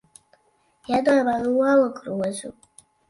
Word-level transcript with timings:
Iedod 0.95 1.19
man 1.27 1.43
olu 1.67 1.87
grozu. 1.99 2.51